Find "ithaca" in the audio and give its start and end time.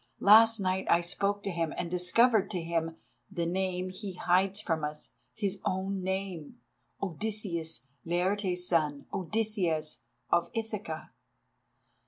10.55-11.11